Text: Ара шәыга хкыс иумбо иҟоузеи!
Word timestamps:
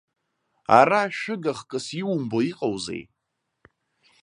Ара 0.79 1.01
шәыга 1.17 1.53
хкыс 1.57 1.87
иумбо 1.99 2.39
иҟоузеи! 2.51 3.03